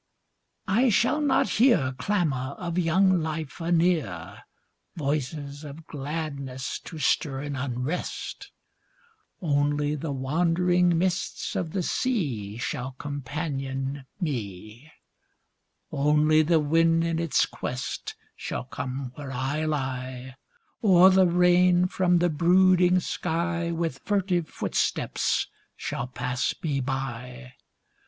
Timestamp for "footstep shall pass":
24.49-26.55